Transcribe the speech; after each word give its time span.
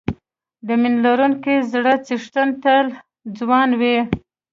د 0.67 0.69
مینه 0.81 0.99
لرونکي 1.05 1.55
زړه 1.71 1.93
څښتن 2.05 2.49
تل 2.63 2.87
ځوان 3.37 3.69
وي. 3.79 3.97